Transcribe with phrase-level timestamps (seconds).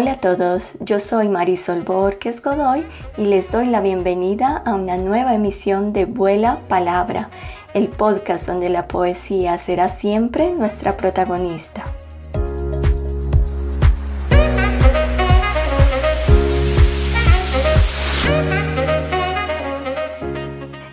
[0.00, 2.84] Hola a todos, yo soy Marisol Borges Godoy
[3.18, 7.28] y les doy la bienvenida a una nueva emisión de Vuela Palabra,
[7.74, 11.84] el podcast donde la poesía será siempre nuestra protagonista.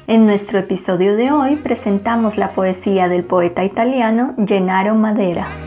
[0.08, 5.67] En nuestro episodio de hoy presentamos la poesía del poeta italiano Gennaro Madera.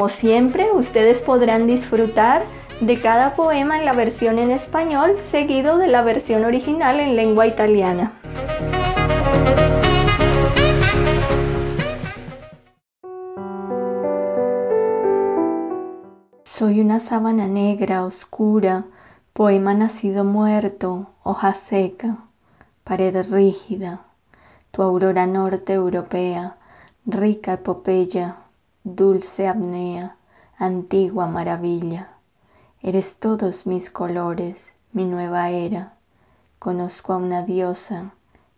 [0.00, 2.42] Como siempre, ustedes podrán disfrutar
[2.80, 7.46] de cada poema en la versión en español seguido de la versión original en lengua
[7.46, 8.14] italiana.
[16.44, 18.86] Soy una sábana negra, oscura,
[19.34, 22.16] poema nacido muerto, hoja seca,
[22.84, 24.00] pared rígida,
[24.70, 26.56] tu aurora norte europea,
[27.04, 28.39] rica epopeya,
[28.82, 30.16] dulce apnea,
[30.58, 32.08] antigua maravilla.
[32.82, 35.96] Eres todos mis colores, mi nueva era.
[36.58, 38.10] Conozco a una diosa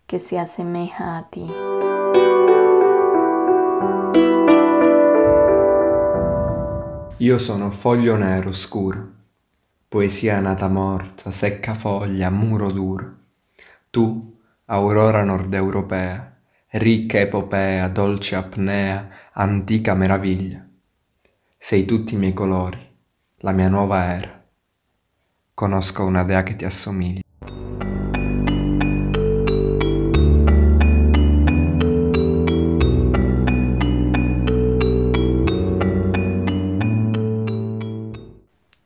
[0.07, 1.51] che si asemeja a ti.
[7.19, 9.11] Io sono foglio nero scuro,
[9.89, 13.15] poesia nata morta, secca foglia, muro duro.
[13.91, 16.32] Tu, aurora nord europea,
[16.75, 20.67] ricca epopea, dolce apnea, antica meraviglia.
[21.59, 22.79] Sei tutti i miei colori,
[23.39, 24.43] la mia nuova era.
[25.53, 27.21] Conosco una dea che ti assomiglia.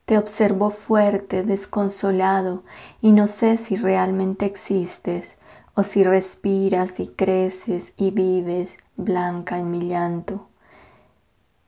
[0.05, 2.65] Te observo fuerte, desconsolado,
[3.01, 5.37] y no sé si realmente existes
[5.77, 10.49] o si respiras y creces y vives blanca en mi llanto.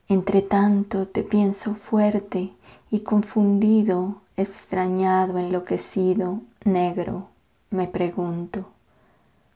[0.08, 2.54] Entre tanto te pienso fuerte
[2.90, 7.28] y confundido, extrañado, enloquecido, negro,
[7.70, 8.70] me pregunto,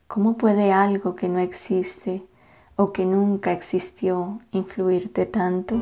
[0.07, 2.23] ¿cómo puede algo que no existe
[2.75, 5.81] o que nunca existió influirte tanto?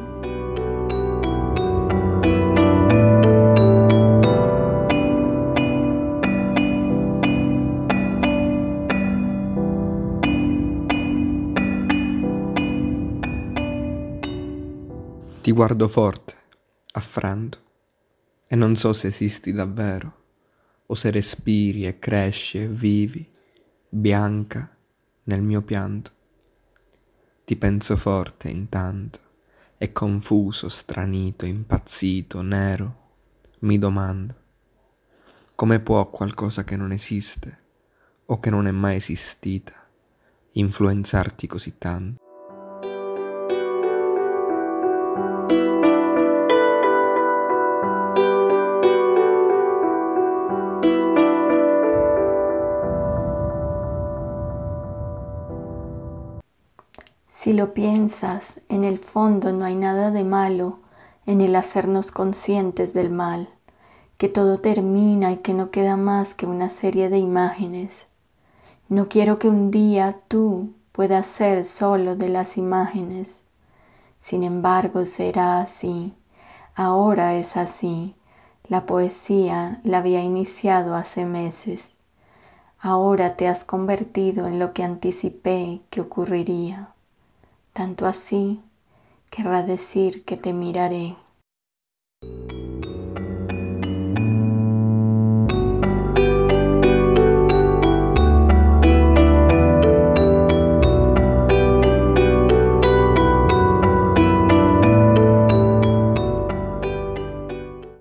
[15.51, 16.34] Ti guardo forte,
[16.94, 17.62] affranto,
[18.47, 20.19] e non so se esisti davvero,
[20.85, 23.29] o se respiri e cresci e vivi,
[23.90, 24.73] bianca,
[25.23, 26.11] nel mio pianto.
[27.44, 29.19] Ti penso forte intanto,
[29.78, 32.95] e confuso, stranito, impazzito, nero,
[33.59, 34.35] mi domando,
[35.53, 37.57] come può qualcosa che non esiste,
[38.28, 39.73] o che non è mai esistita,
[40.53, 42.20] influenzarti così tanto?
[57.41, 60.78] Si lo piensas, en el fondo no hay nada de malo
[61.25, 63.50] en el hacernos conscientes del mal,
[64.19, 68.06] que todo termina y que no queda más que una serie de imágenes.
[68.90, 73.40] No quiero que un día tú puedas ser solo de las imágenes.
[74.19, 76.13] Sin embargo, será así.
[76.75, 78.13] Ahora es así.
[78.68, 81.90] La poesía la había iniciado hace meses.
[82.78, 86.91] Ahora te has convertido en lo que anticipé que ocurriría
[87.73, 88.61] tanto así
[89.29, 91.15] querrá decir que te miraré.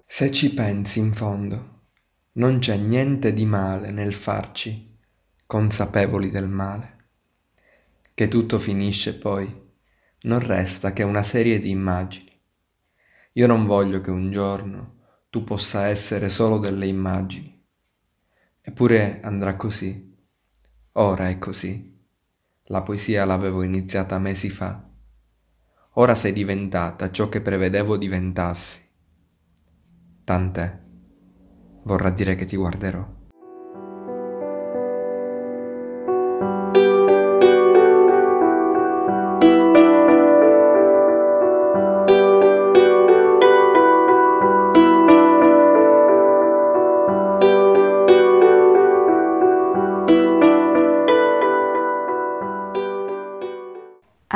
[0.06, 1.86] Se ci pensi in fondo,
[2.32, 4.98] non c'è niente di male nel farci
[5.46, 6.99] consapevoli del male
[8.20, 9.50] che tutto finisce poi,
[10.24, 12.38] non resta che una serie di immagini.
[13.32, 14.96] Io non voglio che un giorno
[15.30, 17.66] tu possa essere solo delle immagini.
[18.60, 20.14] Eppure andrà così.
[20.92, 21.98] Ora è così.
[22.64, 24.86] La poesia l'avevo iniziata mesi fa.
[25.92, 28.80] Ora sei diventata ciò che prevedevo diventassi.
[30.24, 30.78] Tant'è.
[31.84, 33.19] Vorrà dire che ti guarderò.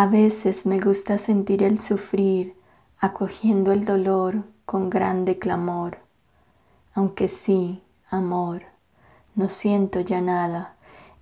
[0.05, 2.55] A veces me gusta sentir el sufrir,
[2.99, 5.97] acogiendo el dolor con grande clamor.
[6.93, 8.65] Aunque sí, amor,
[9.35, 10.75] no siento ya nada,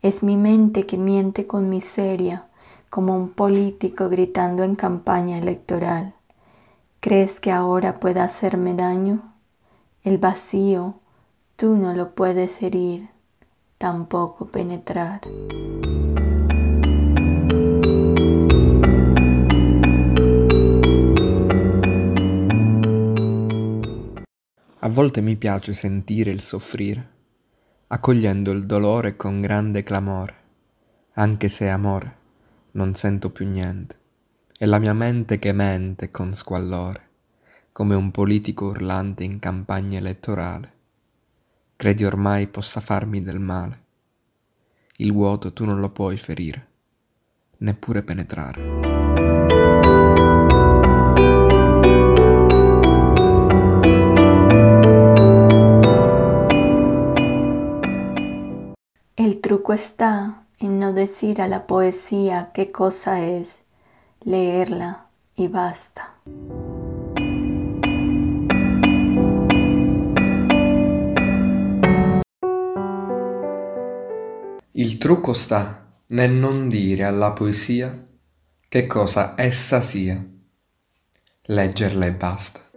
[0.03, 2.47] es mi mente que miente con miseria,
[2.91, 6.17] como un político gritando en campaña electoral.
[6.99, 9.33] ¿Crees que ahora pueda hacerme daño?
[10.03, 10.95] El vacío,
[11.55, 13.11] tú no lo puedes herir,
[13.79, 15.21] tampoco penetrar.
[24.85, 27.11] A volte mi piace sentire il soffrire,
[27.87, 30.35] accogliendo il dolore con grande clamore,
[31.13, 32.17] anche se amore
[32.73, 33.97] non sento più niente,
[34.59, 37.11] è la mia mente che mente con squallore,
[37.71, 40.73] come un politico urlante in campagna elettorale.
[41.77, 43.85] Credi ormai possa farmi del male?
[44.97, 46.69] Il vuoto tu non lo puoi ferire,
[47.59, 48.92] neppure penetrare.
[59.73, 63.61] Está en no decir a la poesía qué cosa es,
[64.21, 66.15] leerla y basta.
[74.75, 78.07] Il trucco sta nel non dire alla poesia
[78.69, 80.25] che cosa essa sia,
[81.43, 82.72] leggerla e basta.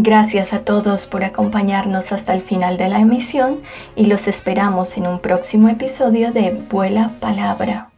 [0.00, 3.58] Gracias a todos por acompañarnos hasta el final de la emisión
[3.96, 7.90] y los esperamos en un próximo episodio de Vuela Palabra.